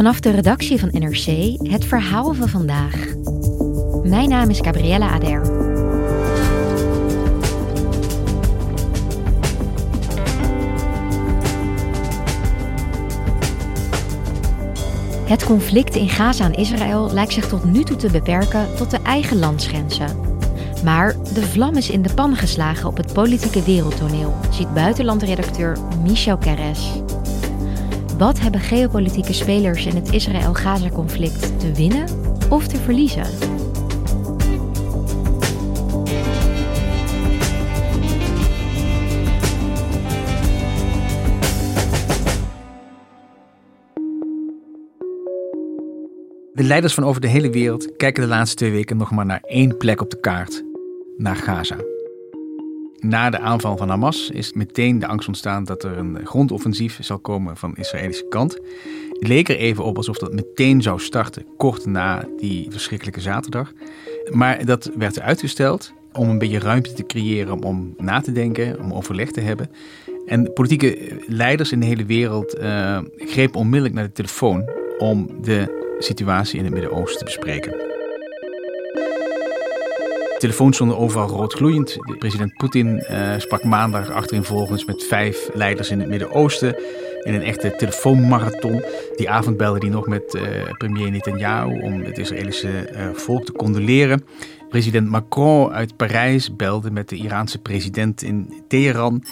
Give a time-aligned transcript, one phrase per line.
[0.00, 3.06] Vanaf de redactie van NRC het verhaal van vandaag.
[4.02, 5.40] Mijn naam is Gabriella Ader.
[15.28, 18.98] Het conflict in Gaza en Israël lijkt zich tot nu toe te beperken tot de
[19.02, 20.20] eigen landsgrenzen.
[20.84, 26.36] Maar de vlam is in de pan geslagen op het politieke wereldtoneel, ziet buitenlandredacteur Michel
[26.36, 26.99] Keres.
[28.20, 32.08] Wat hebben geopolitieke spelers in het Israël-Gaza-conflict te winnen
[32.50, 33.24] of te verliezen?
[46.54, 49.42] De leiders van over de hele wereld kijken de laatste twee weken nog maar naar
[49.42, 50.64] één plek op de kaart:
[51.16, 51.76] naar Gaza.
[53.00, 57.18] Na de aanval van Hamas is meteen de angst ontstaan dat er een grondoffensief zal
[57.18, 58.58] komen van de Israëlische kant.
[59.18, 63.72] Het leek er even op alsof dat meteen zou starten, kort na die verschrikkelijke zaterdag.
[64.30, 68.92] Maar dat werd uitgesteld om een beetje ruimte te creëren om na te denken, om
[68.92, 69.70] overleg te hebben.
[70.26, 75.94] En politieke leiders in de hele wereld uh, grepen onmiddellijk naar de telefoon om de
[75.98, 77.89] situatie in het Midden-Oosten te bespreken.
[80.40, 81.96] Telefoons stonden overal rood gloeiend.
[82.18, 86.76] President Poetin uh, sprak maandag achtereenvolgens met vijf leiders in het Midden-Oosten.
[87.22, 88.82] In een echte telefoonmarathon.
[89.16, 90.42] Die avond belde hij nog met uh,
[90.78, 94.24] premier Netanyahu om het Israëlische uh, volk te condoleren.
[94.68, 99.24] President Macron uit Parijs belde met de Iraanse president in Teheran.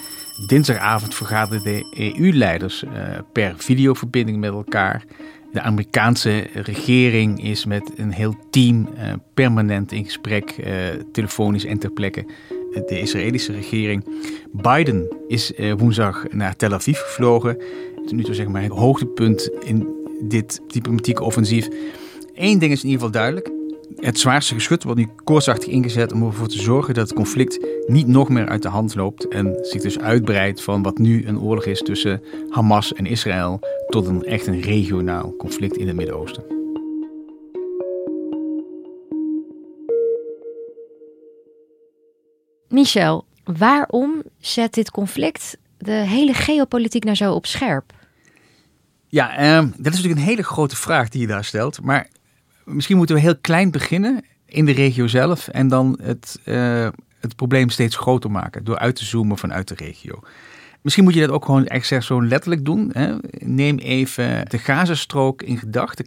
[0.47, 2.83] Dinsdagavond vergaderden de EU-leiders
[3.31, 5.03] per videoverbinding met elkaar.
[5.51, 10.73] De Amerikaanse regering is met een heel team uh, permanent in gesprek, uh,
[11.11, 12.25] telefonisch en ter plekke.
[12.85, 14.05] De Israëlische regering.
[14.51, 17.57] Biden is uh, woensdag naar Tel Aviv gevlogen.
[18.11, 19.87] Nu toe zeg maar het hoogtepunt in
[20.21, 21.67] dit diplomatieke offensief.
[22.33, 23.51] Eén ding is in ieder geval duidelijk
[23.95, 28.07] het zwaarste geschut wordt nu koortsachtig ingezet om ervoor te zorgen dat het conflict niet
[28.07, 31.65] nog meer uit de hand loopt en zich dus uitbreidt van wat nu een oorlog
[31.65, 36.43] is tussen Hamas en Israël tot een echt een regionaal conflict in het Midden-Oosten.
[42.67, 47.93] Michel, waarom zet dit conflict de hele geopolitiek nou zo op scherp?
[49.07, 51.81] Ja, eh, dat is natuurlijk een hele grote vraag die je daar stelt.
[51.81, 52.07] Maar
[52.69, 56.87] misschien moeten we heel klein beginnen in de regio zelf en dan het, uh,
[57.19, 60.19] het probleem steeds groter maken door uit te zoomen vanuit de regio.
[60.81, 62.89] Misschien moet je dat ook gewoon echt zo letterlijk doen.
[62.93, 63.15] Hè?
[63.37, 66.05] Neem even de Gazastrook in gedachten.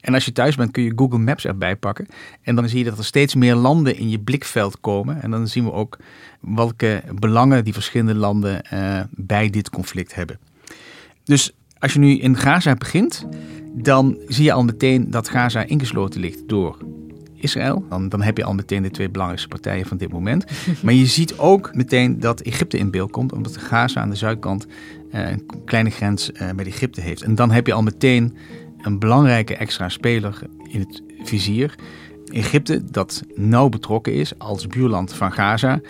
[0.00, 2.06] En als je thuis bent kun je Google Maps erbij pakken.
[2.42, 5.22] En dan zie je dat er steeds meer landen in je blikveld komen.
[5.22, 5.98] En dan zien we ook
[6.40, 10.38] welke belangen die verschillende landen uh, bij dit conflict hebben.
[11.24, 13.26] Dus als je nu in Gaza begint,
[13.72, 16.76] dan zie je al meteen dat Gaza ingesloten ligt door
[17.34, 17.84] Israël.
[17.88, 20.44] Dan, dan heb je al meteen de twee belangrijkste partijen van dit moment.
[20.82, 24.66] Maar je ziet ook meteen dat Egypte in beeld komt, omdat Gaza aan de zuidkant
[24.66, 27.22] uh, een kleine grens uh, met Egypte heeft.
[27.22, 28.36] En dan heb je al meteen
[28.82, 30.38] een belangrijke extra speler
[30.68, 31.74] in het vizier.
[32.32, 35.80] Egypte, dat nauw betrokken is als buurland van Gaza.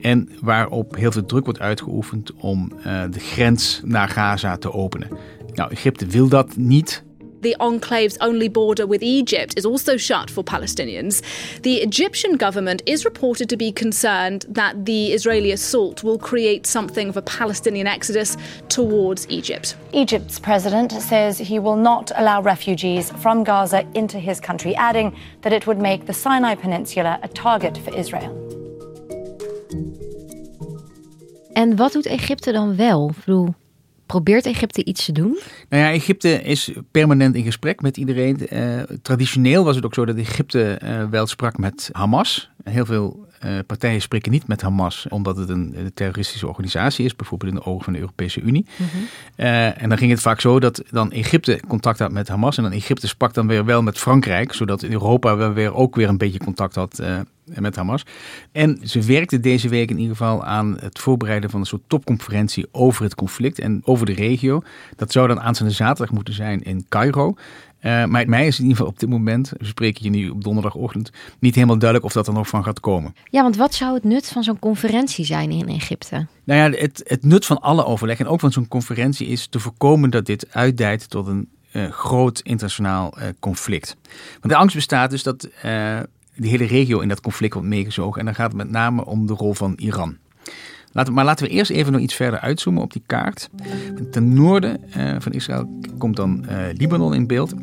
[0.00, 5.08] En waarop heel veel druk wordt uitgeoefend om uh, de grens naar Gaza te openen.
[5.54, 7.04] Nou, Egypte wil dat niet.
[7.40, 11.22] The enclave's only border with Egypt is also shut for Palestinians.
[11.62, 17.08] The Egyptian government is reported to be concerned that the Israeli assault will create something
[17.08, 18.36] of a Palestinian exodus
[18.68, 19.76] towards Egypt.
[19.92, 25.52] Egypt's president says he will not allow refugees from Gaza into his country, adding that
[25.52, 28.32] it would make the Sinai Peninsula a target for Israel.
[31.52, 33.08] En wat doet Egypte dan wel?
[33.08, 33.54] Ik bedoel,
[34.06, 35.38] Probeert Egypte iets te doen?
[35.68, 38.38] Nou ja, Egypte is permanent in gesprek met iedereen.
[38.52, 42.50] Uh, traditioneel was het ook zo dat Egypte uh, wel sprak met Hamas.
[42.64, 47.52] Heel veel uh, partijen spreken niet met Hamas omdat het een, terroristische organisatie is, bijvoorbeeld
[47.52, 48.66] in de ogen van de Europese Unie.
[48.76, 48.86] Mhm.
[49.36, 52.62] Uh, en dan ging het vaak zo dat dan Egypte contact had met Hamas en
[52.62, 56.18] dan Egypte sprak dan weer wel met Frankrijk, zodat Europa wel weer ook weer een
[56.18, 58.02] beetje contact had uh, met Hamas.
[58.52, 62.66] En ze werkte deze week in ieder geval aan het voorbereiden van een soort topconferentie
[62.72, 64.62] over het conflict en over de regio.
[64.96, 67.34] Dat zou dan aanstaande zaterdag moeten zijn in Cairo.
[67.86, 70.44] Uh, maar mij is in ieder geval op dit moment, we spreken je nu op
[70.44, 73.14] donderdagochtend, niet helemaal duidelijk of dat er nog van gaat komen.
[73.30, 76.26] Ja, want wat zou het nut van zo'n conferentie zijn in Egypte?
[76.44, 79.60] Nou ja, het, het nut van alle overleg en ook van zo'n conferentie is te
[79.60, 83.96] voorkomen dat dit uitdijt tot een uh, groot internationaal uh, conflict.
[84.40, 88.20] Want de angst bestaat dus dat de hele regio in dat conflict wordt meegezogen.
[88.20, 90.16] En dan gaat het met name om de rol van Iran.
[91.04, 93.50] Maar laten we eerst even nog iets verder uitzoomen op die kaart.
[94.10, 97.54] Ten noorden uh, van Israël komt dan uh, Libanon in beeld.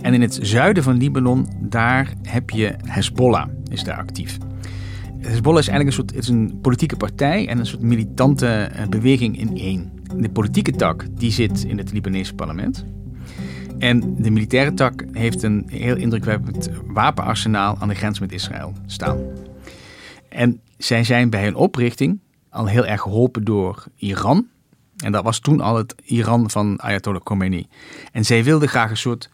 [0.00, 4.38] En in het zuiden van Libanon, daar heb je Hezbollah, is daar actief.
[5.18, 9.38] Hezbollah is eigenlijk een soort is een politieke partij en een soort militante uh, beweging
[9.38, 9.92] in één.
[10.16, 12.84] De politieke tak die zit in het Libanese parlement.
[13.78, 19.18] En de militaire tak heeft een heel indrukwekkend wapenarsenaal aan de grens met Israël staan.
[20.28, 22.18] En zij zijn bij hun oprichting
[22.56, 24.46] al heel erg geholpen door Iran.
[24.96, 27.66] En dat was toen al het Iran van Ayatollah Khomeini.
[28.12, 29.30] En zij wilden graag een soort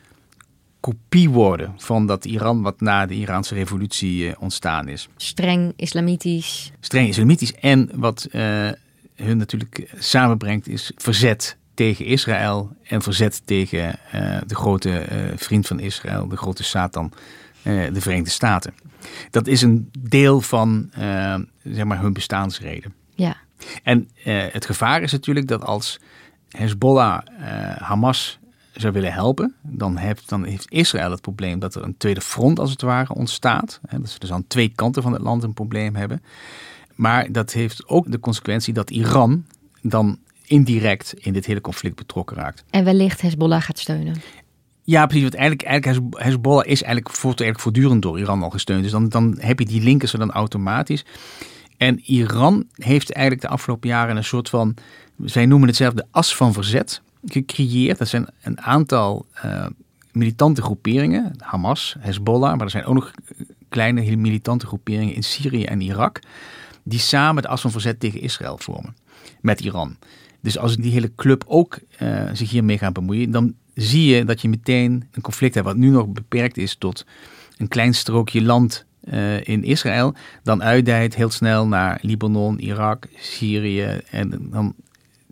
[0.81, 5.09] kopie worden van dat Iran wat na de Iraanse revolutie uh, ontstaan is.
[5.17, 6.73] Streng islamitisch.
[6.81, 7.55] Streng islamitisch.
[7.55, 8.69] En wat uh,
[9.15, 15.81] hun natuurlijk samenbrengt is verzet tegen Israël en verzet tegen uh, de grote vriend van
[15.81, 17.13] Israël, de grote Satan,
[17.63, 18.75] de Verenigde Staten.
[19.31, 20.91] Dat is een deel van
[21.63, 22.95] zeg maar hun bestaansreden.
[23.15, 23.37] Ja.
[23.83, 26.01] En uh, het gevaar is natuurlijk dat als
[26.49, 28.39] Hezbollah uh, Hamas
[28.73, 32.59] zou willen helpen, dan heeft, dan heeft Israël het probleem dat er een tweede front
[32.59, 33.81] als het ware ontstaat.
[33.87, 36.23] Hè, dat ze dus aan twee kanten van het land een probleem hebben.
[36.95, 39.47] Maar dat heeft ook de consequentie dat Iran
[39.83, 42.65] dan indirect in dit hele conflict betrokken raakt.
[42.71, 44.15] En wellicht Hezbollah gaat steunen.
[44.83, 45.23] Ja, precies.
[45.23, 48.83] Want eigenlijk, eigenlijk Hezbollah is eigenlijk, voortdurend door Iran al gesteund.
[48.83, 51.05] Dus dan, dan heb je die linkers er dan automatisch.
[51.77, 54.75] En Iran heeft eigenlijk de afgelopen jaren een soort van,
[55.25, 57.99] zij noemen het zelf de as van verzet gecreëerd.
[57.99, 59.67] Dat zijn een aantal uh,
[60.13, 63.11] militante groeperingen, Hamas, Hezbollah, maar er zijn ook nog
[63.69, 66.21] kleine militante groeperingen in Syrië en Irak,
[66.83, 68.97] die samen de as van verzet tegen Israël vormen
[69.41, 69.97] met Iran.
[70.41, 74.41] Dus als die hele club ook uh, zich hiermee gaat bemoeien, dan zie je dat
[74.41, 77.07] je meteen een conflict hebt wat nu nog beperkt is tot
[77.57, 84.01] een klein strookje land uh, in Israël, dan uitdijt heel snel naar Libanon, Irak, Syrië
[84.11, 84.75] en dan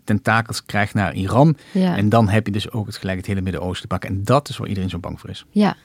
[0.03, 1.57] tentakels krijgt naar Iran.
[1.71, 1.97] Ja.
[1.97, 4.09] En dan heb je dus ook het gelijk het hele Midden-Oosten te pakken.
[4.09, 5.45] En dat is waar iedereen zo bang voor is.
[5.51, 5.75] Ja.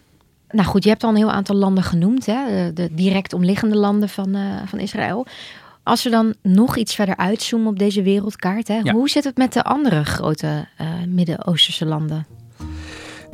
[0.51, 2.73] Nou goed, je hebt al een heel aantal landen genoemd, hè?
[2.73, 5.27] De, direct omliggende landen van, uh, van Israël.
[5.83, 8.91] Als we dan nog iets verder uitzoomen op deze wereldkaart, hè?
[8.91, 12.27] hoe zit het met de andere grote uh, Midden-Oosterse landen?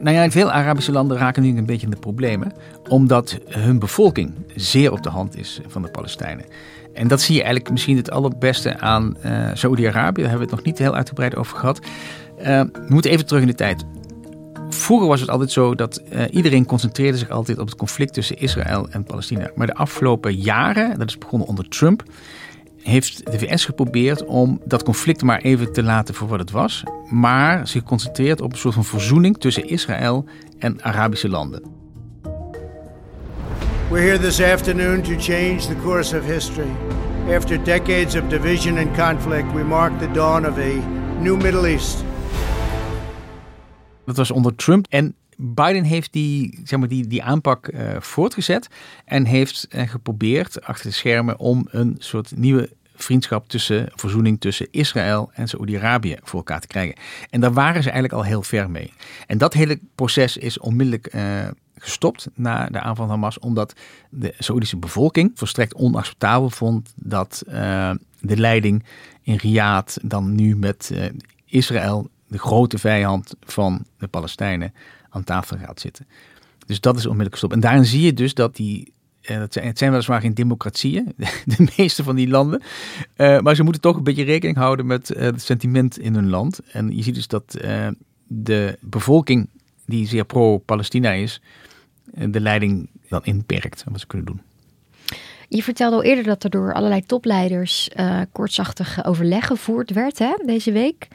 [0.03, 2.53] Nou ja, veel Arabische landen raken nu een beetje in de problemen,
[2.89, 6.45] omdat hun bevolking zeer op de hand is van de Palestijnen.
[6.95, 10.21] En dat zie je eigenlijk misschien het allerbeste aan uh, Saoedi-Arabië.
[10.21, 11.81] Daar hebben we het nog niet heel uitgebreid over gehad.
[12.39, 13.85] Uh, we moeten even terug in de tijd.
[14.69, 18.39] Vroeger was het altijd zo dat uh, iedereen concentreerde zich altijd op het conflict tussen
[18.39, 19.51] Israël en Palestina.
[19.55, 22.03] Maar de afgelopen jaren, dat is begonnen onder Trump,
[22.83, 26.83] heeft de VS geprobeerd om dat conflict maar even te laten voor wat het was,
[27.09, 30.25] maar zich concentreert op een soort van verzoening tussen Israël
[30.59, 31.63] en Arabische landen.
[33.91, 36.71] We're here this afternoon to change the course of history.
[37.37, 40.73] After decades of division and conflict, we mark the dawn of a
[41.21, 42.05] new Middle East.
[44.05, 48.69] Dat was onder Trump en Biden heeft die, zeg maar, die, die aanpak uh, voortgezet
[49.05, 54.69] en heeft uh, geprobeerd achter de schermen om een soort nieuwe vriendschap tussen, verzoening tussen
[54.71, 56.95] Israël en Saoedi-Arabië voor elkaar te krijgen.
[57.31, 58.93] En daar waren ze eigenlijk al heel ver mee.
[59.27, 63.75] En dat hele proces is onmiddellijk uh, gestopt na de aanval van Hamas, omdat
[64.11, 67.43] de Saoedische bevolking volstrekt onacceptabel vond dat
[68.21, 68.85] de leiding
[69.23, 70.93] in Riyadh dan nu met
[71.45, 74.73] Israël, de grote vijand van de Palestijnen,
[75.13, 76.07] aan tafel gaat zitten.
[76.67, 77.55] Dus dat is onmiddellijk gestopt.
[77.55, 78.93] En daarin zie je dus dat die.
[79.31, 81.13] Uh, het, zijn, weliswaar geen democratieën,
[81.57, 82.63] de meeste van die landen.
[83.17, 86.29] Uh, maar ze moeten toch een beetje rekening houden met uh, het sentiment in hun
[86.29, 86.61] land.
[86.73, 87.57] En je ziet dus dat
[88.27, 89.49] de bevolking,
[89.87, 91.41] die zeer pro-Palestina is,
[92.05, 94.41] de leiding dan inperkt wat ze kunnen doen.
[95.49, 97.91] Je vertelde al eerder dat er door allerlei topleiders
[98.33, 101.09] kortzachtig overleg gevoerd werd hè, deze week.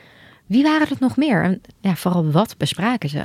[0.46, 1.44] Wie waren het nog meer?
[1.44, 3.24] En ja, vooral wat bespraken ze?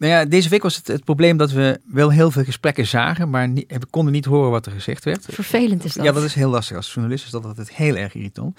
[0.00, 3.30] Nou ja, deze week was het, het probleem dat we wel heel veel gesprekken zagen,
[3.30, 5.26] maar niet, we konden niet horen wat er gezegd werd.
[5.28, 6.04] Vervelend is dat.
[6.04, 6.76] Ja, dat is heel lastig.
[6.76, 8.58] Als journalist is dat altijd heel erg irritant.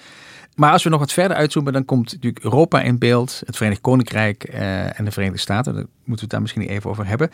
[0.56, 3.82] Maar als we nog wat verder uitzoomen, dan komt natuurlijk Europa in beeld, het Verenigd
[3.82, 5.74] Koninkrijk eh, en de Verenigde Staten.
[5.74, 7.30] Daar moeten we het daar misschien even over hebben.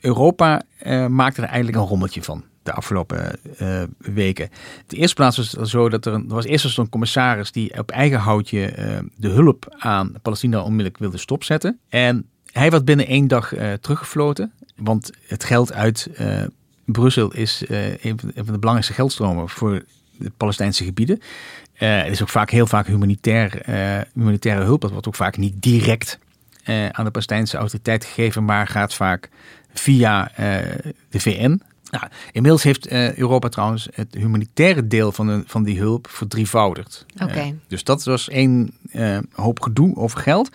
[0.00, 4.48] Europa uh, maakte er eigenlijk een rommeltje van de afgelopen uh, weken.
[4.86, 7.78] De eerste plaats was het zo dat er, een, er was eerst een commissaris die
[7.78, 11.78] op eigen houtje uh, de hulp aan Palestina onmiddellijk wilde stopzetten.
[11.88, 12.26] En
[12.58, 16.10] hij werd binnen één dag teruggefloten, want het geld uit
[16.84, 19.84] Brussel is een van de belangrijkste geldstromen voor
[20.18, 21.20] de Palestijnse gebieden.
[21.78, 24.80] Uh, het is ook vaak heel vaak humanitair, uh, humanitaire hulp.
[24.80, 26.18] Dat wordt ook vaak niet direct
[26.64, 29.28] uh, aan de Palestijnse autoriteit gegeven, maar gaat vaak
[29.72, 30.30] via
[31.10, 31.62] de VN.
[31.90, 37.06] Nou, inmiddels heeft Europa trouwens het humanitaire deel van, de, van die hulp verdrievoudigd.
[37.22, 37.54] Okay.
[37.68, 38.70] dus dat was één
[39.32, 40.50] hoop gedoe over geld.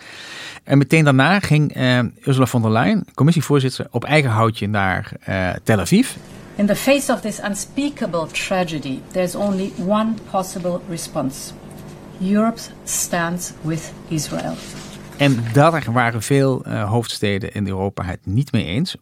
[0.64, 1.76] En meteen daarna ging
[2.24, 5.12] Ursula von der Leyen, commissievoorzitter, op eigen houtje naar
[5.62, 6.10] Tel Aviv.
[6.56, 11.52] In the face of this unspeakable tragedy, there's only one possible response.
[12.20, 14.54] Europe stands with Israel.
[15.16, 18.96] En daar waren veel uh, hoofdsteden in Europa het niet mee eens.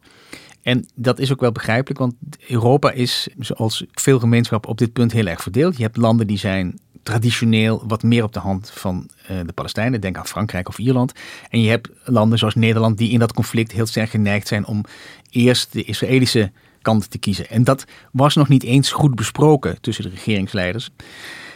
[0.62, 2.14] En dat is ook wel begrijpelijk, want
[2.48, 5.76] Europa is, zoals veel gemeenschappen, op dit punt heel erg verdeeld.
[5.76, 10.00] Je hebt landen die zijn traditioneel wat meer op de hand van uh, de Palestijnen.
[10.00, 11.12] Denk aan Frankrijk of Ierland.
[11.50, 14.84] En je hebt landen zoals Nederland die in dat conflict heel sterk geneigd zijn om
[15.30, 16.50] eerst de Israëlische
[16.82, 17.48] kant te kiezen.
[17.48, 20.90] En dat was nog niet eens goed besproken tussen de regeringsleiders.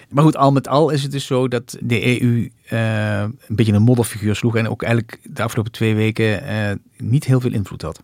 [0.09, 3.73] Maar goed, al met al is het dus zo dat de EU uh, een beetje
[3.73, 7.83] een modderfiguur sloeg en ook eigenlijk de afgelopen twee weken uh, niet heel veel invloed
[7.83, 8.03] had.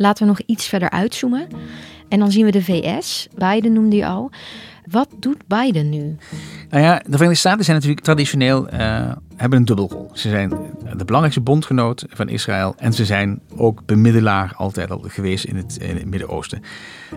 [0.00, 1.48] Laten we nog iets verder uitzoomen.
[2.08, 3.28] En dan zien we de VS.
[3.34, 4.30] Biden noemde je al.
[4.90, 6.16] Wat doet Biden nu?
[6.70, 10.10] Nou ja, de Verenigde Staten zijn natuurlijk traditioneel uh, hebben een dubbelrol.
[10.12, 10.48] Ze zijn
[10.96, 15.78] de belangrijkste bondgenoot van Israël en ze zijn ook bemiddelaar altijd al geweest in het,
[16.04, 16.62] Midden-Oosten.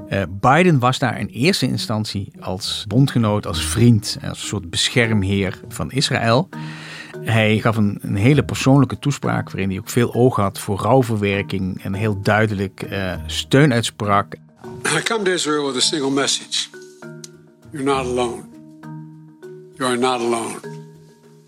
[0.10, 5.92] Uh, Biden was daar in eerste instantie als bondgenoot, als vriend, als soort beschermheer van
[5.92, 6.50] Israël.
[7.24, 11.84] Hij gaf een, een, hele persoonlijke toespraak waarin hij ook veel oog had voor rouwverwerking
[11.84, 14.36] en heel duidelijk uh, steun uitsprak.
[14.98, 16.68] I come to Israel with a single message.
[17.72, 18.42] You're not alone.
[19.76, 20.56] You are not alone.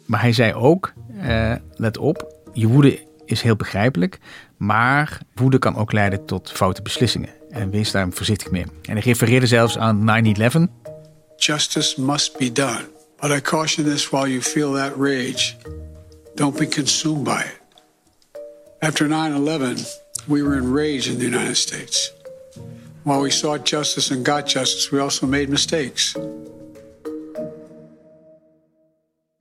[0.05, 4.19] Maar hij zei ook, uh, let op, je woede is heel begrijpelijk,
[4.57, 7.29] maar woede kan ook leiden tot foute beslissingen.
[7.49, 8.65] En wees daar voorzichtig mee.
[8.81, 10.41] En hij refereerde zelfs aan 9-11.
[11.35, 12.94] Justice must be done.
[13.25, 15.57] But I caution this while you feel that rage.
[16.35, 17.59] Don't be consumed by it.
[18.79, 19.83] After 9-11,
[20.27, 22.13] we were enraged in the United States.
[23.03, 26.15] While we sought justice and got justice, we also made mistakes.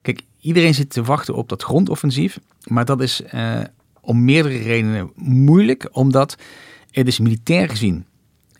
[0.02, 2.38] Kijk, iedereen zit te wachten op dat grondoffensief.
[2.62, 3.60] Maar dat is uh,
[4.00, 6.36] om meerdere redenen moeilijk, omdat
[6.90, 8.06] het is militair gezien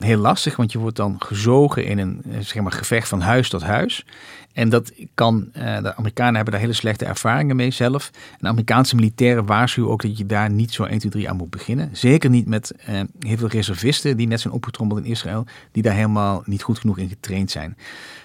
[0.04, 3.62] heel lastig, want je wordt dan gezogen in een zeg maar, gevecht van huis tot
[3.62, 4.04] huis.
[4.52, 8.10] En dat kan, uh, de Amerikanen hebben daar hele slechte ervaringen mee zelf.
[8.14, 11.36] En de Amerikaanse militairen waarschuwen ook dat je daar niet zo 1, 2, 3 aan
[11.36, 11.88] moet beginnen.
[11.92, 15.94] Zeker niet met uh, heel veel reservisten die net zijn opgetrommeld in Israël, die daar
[15.94, 17.76] helemaal niet goed genoeg in getraind zijn.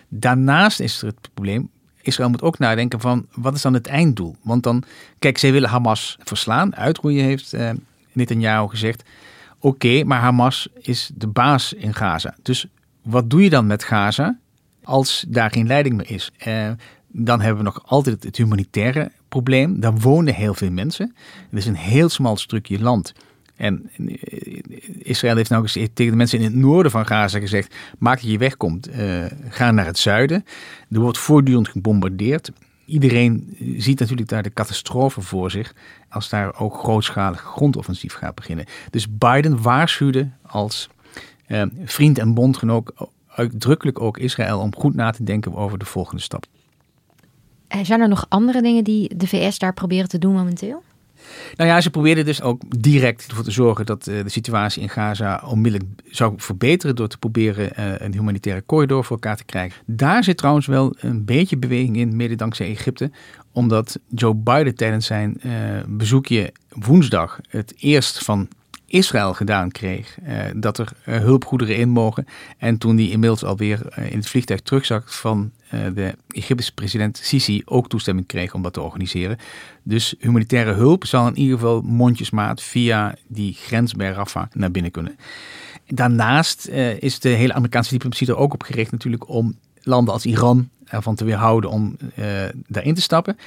[0.07, 1.69] Daarnaast is er het probleem,
[2.01, 4.35] Israël moet ook nadenken van wat is dan het einddoel?
[4.41, 4.83] Want dan,
[5.19, 7.69] kijk, zij willen Hamas verslaan, uitroeien heeft uh,
[8.11, 9.03] Netanyahu gezegd.
[9.59, 12.35] Oké, maar Hamas is de baas in Gaza.
[12.41, 12.67] Dus
[13.01, 14.37] wat doe je dan met Gaza
[14.83, 16.31] als daar geen leiding meer is?
[16.47, 16.69] Uh,
[17.07, 19.79] dan hebben we nog altijd het humanitaire probleem.
[19.79, 21.15] Daar wonen heel veel mensen.
[21.49, 23.13] Het is een heel smal stukje land.
[23.55, 23.89] En
[24.97, 28.37] Israël heeft nou tegen de mensen in het noorden van Gaza gezegd: maak dat je
[28.37, 30.45] wegkomt, uh, ga naar het zuiden.
[30.91, 32.51] Er wordt voortdurend gebombardeerd.
[32.89, 35.73] Iedereen ziet natuurlijk daar de catastrofe voor zich
[36.09, 38.65] als daar ook grootschalig grondoffensief gaat beginnen.
[38.89, 40.89] Dus Biden waarschuwde als
[41.47, 42.91] uh, vriend en bondgenoot
[43.27, 46.45] uitdrukkelijk ook Israël om goed na te denken over de volgende stap.
[47.83, 50.83] Zijn er nog andere dingen die de VS daar proberen te doen momenteel?
[51.55, 55.43] Nou ja, ze probeerden dus ook direct ervoor te zorgen dat de situatie in Gaza
[55.45, 57.71] onmiddellijk zou verbeteren door te proberen
[58.05, 59.81] een humanitaire corridor voor elkaar te krijgen.
[59.85, 63.11] Daar zit trouwens wel een beetje beweging in, mede dankzij Egypte,
[63.51, 65.53] omdat Joe Biden tijdens zijn uh,
[65.87, 68.47] bezoekje woensdag het eerst van
[68.85, 70.17] Israël gedaan kreeg.
[70.55, 72.25] Dat er hulpgoederen in mogen.
[72.57, 77.89] En toen die inmiddels alweer in het vliegtuig terugzag van de Egyptische president Sisi ook
[77.89, 79.37] toestemming kreeg om dat te organiseren.
[79.83, 84.91] Dus humanitaire hulp zal in ieder geval mondjesmaat via die grens bij Rafah naar binnen
[84.91, 85.17] kunnen.
[85.87, 86.67] Daarnaast
[86.99, 91.15] is de hele Amerikaanse diplomatie er ook op gericht natuurlijk om landen als Iran ervan
[91.15, 91.97] te weerhouden om
[92.67, 93.37] daarin te stappen.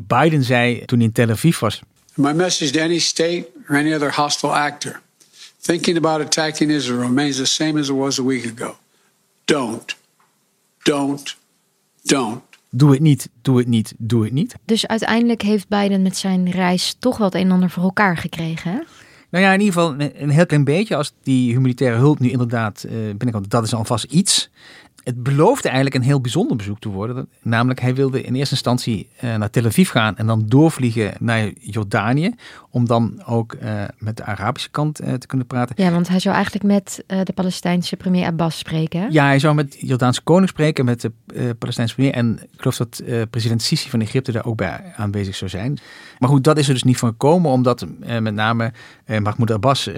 [0.00, 1.82] Biden zei toen hij in Tel Aviv was
[2.16, 5.00] my message to any state or any other hostile actor
[5.60, 8.76] thinking about attacking Israel remains the same as it was a week ago.
[9.44, 9.94] Don't,
[10.84, 11.36] don't,
[12.08, 12.42] don't.
[12.70, 14.54] Doe het niet, doe het niet, doe het niet.
[14.64, 18.16] Dus uiteindelijk heeft Biden met zijn reis toch wel het een en ander voor elkaar
[18.16, 18.70] gekregen.
[18.70, 18.78] Hè?
[19.30, 20.96] Nou ja, in ieder geval een, heel klein beetje.
[20.96, 24.50] Als die humanitaire hulp nu inderdaad uh, binnenkomt, dat is alvast iets.
[25.06, 27.28] Het beloofde eigenlijk een heel bijzonder bezoek te worden.
[27.42, 31.50] Namelijk, hij wilde in eerste instantie uh, naar Tel Aviv gaan en dan doorvliegen naar
[31.60, 32.34] Jordanië.
[32.70, 35.74] Om dan ook uh, met de Arabische kant uh, te kunnen praten.
[35.78, 39.00] Ja, want hij zou eigenlijk met de Palestijnse premier Abbas spreken.
[39.00, 39.06] Hè?
[39.10, 42.12] Ja, hij zou met de Jordaanse koning spreken, met de Palestijnse premier.
[42.12, 45.78] En ik geloof dat president Sisi van Egypte daar ook bij aanwezig zou zijn.
[46.18, 47.86] Maar goed, dat is er dus niet van gekomen, omdat
[48.20, 48.72] met name
[49.06, 49.90] Mahmoud Abbas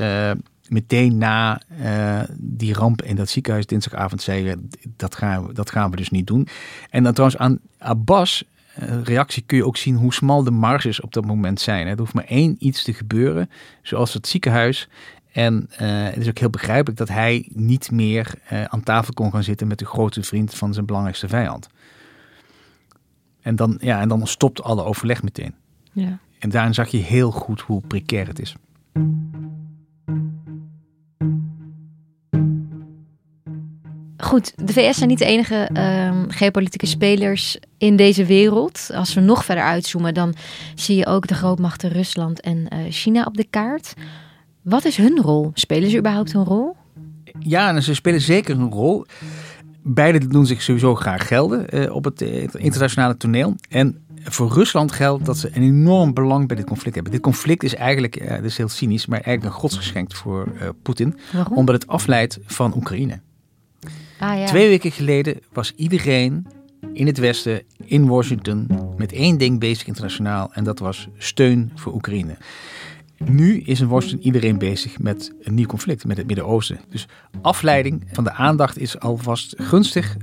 [0.68, 5.90] meteen na uh, die ramp in dat ziekenhuis dinsdagavond zeggen, dat gaan, we, dat gaan
[5.90, 6.48] we dus niet doen.
[6.90, 8.44] En dan trouwens aan Abbas
[8.82, 11.86] uh, reactie kun je ook zien hoe smal de marges op dat moment zijn.
[11.86, 13.50] Er hoeft maar één iets te gebeuren,
[13.82, 14.88] zoals het ziekenhuis.
[15.32, 18.34] En uh, het is ook heel begrijpelijk dat hij niet meer
[18.68, 21.68] aan tafel kon gaan zitten met de grote vriend van zijn belangrijkste vijand.
[23.40, 25.54] En dan, ja, en dan stopt alle overleg meteen.
[25.92, 26.18] Ja.
[26.38, 28.54] En daarin zag je heel goed hoe precair het is.
[34.28, 38.90] Goed, de VS zijn niet de enige uh, geopolitieke spelers in deze wereld.
[38.94, 40.34] Als we nog verder uitzoomen, dan
[40.74, 43.94] zie je ook de grootmachten Rusland en uh, China op de kaart.
[44.62, 45.50] Wat is hun rol?
[45.54, 46.76] Spelen ze überhaupt een rol?
[47.38, 49.06] Ja, en ze spelen zeker een rol.
[49.82, 52.20] Beide doen zich sowieso graag gelden uh, op het
[52.52, 53.54] internationale toneel.
[53.68, 57.12] En voor Rusland geldt dat ze een enorm belang bij dit conflict hebben.
[57.12, 60.48] Dit conflict is eigenlijk, uh, dat is heel cynisch, maar eigenlijk een godsgeschenk voor
[60.82, 61.18] Poetin.
[61.32, 61.56] Waarom?
[61.56, 63.20] Omdat het afleidt van Oekraïne.
[64.18, 64.46] Ah, ja.
[64.46, 66.46] Twee weken geleden was iedereen
[66.92, 70.50] in het Westen, in Washington, met één ding bezig internationaal.
[70.52, 72.36] En dat was steun voor Oekraïne.
[73.24, 76.80] Nu is in Washington iedereen bezig met een nieuw conflict met het Midden-Oosten.
[76.88, 77.06] Dus
[77.42, 80.16] afleiding van de aandacht is alvast gunstig.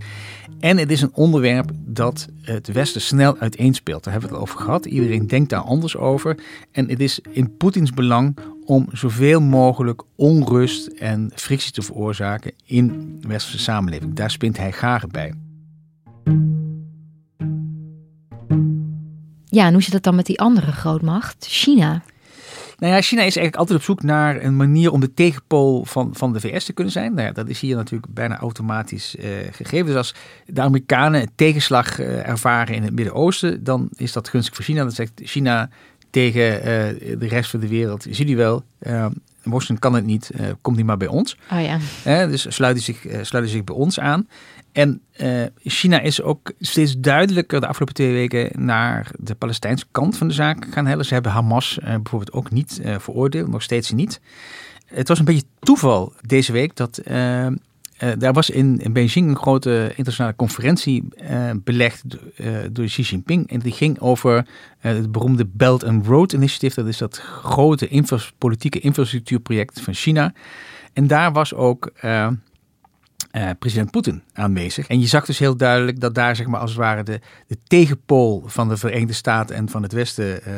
[0.59, 4.03] En het is een onderwerp dat het Westen snel uiteenspeelt.
[4.03, 4.85] Daar hebben we het over gehad.
[4.85, 6.37] Iedereen denkt daar anders over.
[6.71, 13.17] En het is in Poetins belang om zoveel mogelijk onrust en frictie te veroorzaken in
[13.19, 14.13] de westerse samenleving.
[14.13, 15.33] Daar spint hij graag bij.
[19.45, 22.03] Ja, en hoe zit het dan met die andere grootmacht, China?
[22.77, 26.09] Nou ja, China is eigenlijk altijd op zoek naar een manier om de tegenpool van,
[26.13, 27.13] van de VS te kunnen zijn.
[27.13, 29.85] Nou ja, dat is hier natuurlijk bijna automatisch uh, gegeven.
[29.85, 34.63] Dus als de Amerikanen tegenslag uh, ervaren in het Midden-Oosten, dan is dat gunstig voor
[34.63, 34.81] China.
[34.81, 35.69] Dan zegt China
[36.09, 36.63] tegen uh,
[37.19, 38.63] de rest van de wereld, zie jullie wel,
[39.43, 41.37] Washington kan het niet, komt niet maar bij ons.
[41.51, 41.61] Oh
[42.03, 42.27] ja.
[42.27, 44.27] dus sluiten zich, sluiten zich bij ons aan.
[44.75, 50.17] En uh, China is ook steeds duidelijker de afgelopen twee weken naar de Palestijnse kant
[50.17, 51.05] van de zaak gaan hellen.
[51.05, 54.21] Ze hebben Hamas uh, bijvoorbeeld ook niet uh, veroordeeld, nog steeds niet.
[54.85, 57.01] Het was een beetje toeval deze week dat
[58.17, 61.03] daar was in, in, Beijing een grote internationale conferentie
[61.63, 62.03] belegd
[62.71, 63.49] door Xi Jinping.
[63.49, 64.47] En die ging over
[64.79, 66.75] het beroemde Belt and Road Initiative.
[66.75, 68.03] Dat is dat grote
[68.37, 70.33] politieke infrastructuurproject van China.
[70.93, 71.91] En daar was ook
[73.35, 74.87] uh, president Poetin aanwezig.
[74.87, 77.57] En je zag dus heel duidelijk dat daar zeg maar als het ware de, de
[77.67, 80.57] tegenpool van de Verenigde Staten en van het Westen uh,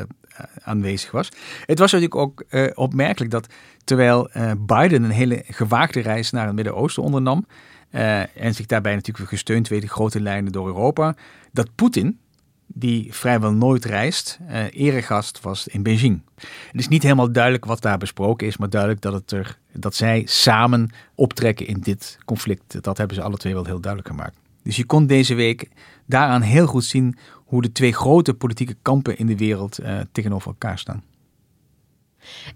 [0.63, 1.31] aanwezig was.
[1.65, 3.47] Het was natuurlijk ook opmerkelijk dat
[3.83, 7.45] terwijl Biden een hele gewaagde reis naar het Midden-Oosten ondernam
[7.89, 11.15] en zich daarbij natuurlijk gesteund weet de grote lijnen door Europa,
[11.51, 12.19] dat Poetin
[12.67, 16.21] die vrijwel nooit reist, uh, eregast was in Beijing.
[16.35, 19.95] Het is niet helemaal duidelijk wat daar besproken is, maar duidelijk dat, het er, dat
[19.95, 22.83] zij samen optrekken in dit conflict.
[22.83, 24.37] Dat hebben ze alle twee wel heel duidelijk gemaakt.
[24.63, 25.69] Dus je kon deze week
[26.05, 30.47] daaraan heel goed zien hoe de twee grote politieke kampen in de wereld uh, tegenover
[30.47, 31.03] elkaar staan.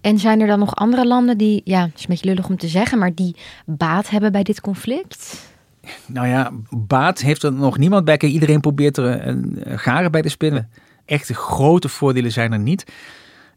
[0.01, 2.57] En zijn er dan nog andere landen die, ja, het is een beetje lullig om
[2.57, 5.50] te zeggen, maar die baat hebben bij dit conflict?
[6.05, 8.17] Nou ja, baat heeft er nog niemand bij.
[8.17, 10.69] Iedereen probeert er een garen bij te spinnen.
[11.05, 12.85] Echte grote voordelen zijn er niet.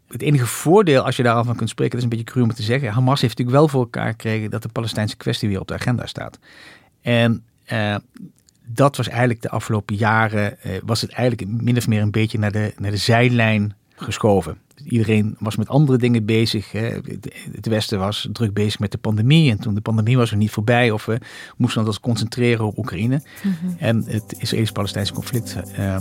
[0.09, 2.63] Het enige voordeel, als je daar van kunt spreken, is een beetje cru om te
[2.63, 2.93] zeggen.
[2.93, 6.07] Hamas heeft natuurlijk wel voor elkaar gekregen dat de Palestijnse kwestie weer op de agenda
[6.07, 6.39] staat.
[7.03, 7.97] En uh,
[8.67, 12.39] dat was eigenlijk de afgelopen jaren, uh, was het eigenlijk min of meer een beetje
[12.39, 14.59] naar de, naar de zijlijn geschoven.
[14.85, 16.73] Iedereen was met andere dingen bezig.
[16.73, 17.01] Hè.
[17.53, 19.51] Het Westen was druk bezig met de pandemie.
[19.51, 20.91] En toen de pandemie was er niet voorbij.
[20.91, 21.19] Of we
[21.57, 23.23] moesten ons concentreren op Oekraïne.
[23.43, 23.77] Mm -hmm.
[23.79, 25.57] En het Israëlisch-Palestijnse conflict.
[25.79, 25.99] Uh,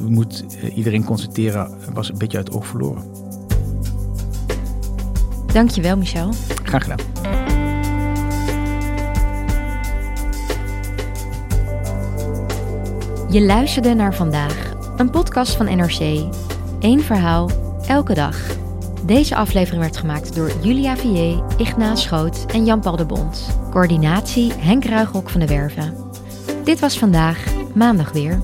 [0.00, 1.92] moet uh, iedereen concentreren.
[1.92, 3.04] Was een beetje uit het oog verloren.
[5.52, 6.32] Dankjewel, Michel.
[6.62, 6.98] Graag gedaan.
[13.30, 14.72] Je luisterde naar vandaag.
[14.96, 16.28] Een podcast van NRC.
[16.80, 18.36] Eén verhaal elke dag.
[19.02, 23.58] Deze aflevering werd gemaakt door Julia Vier, Ignaas Schoot en Jan-Paul de Bond.
[23.70, 25.94] Coördinatie Henk Ruigrok van de Werven.
[26.64, 28.40] Dit was vandaag, maandag weer.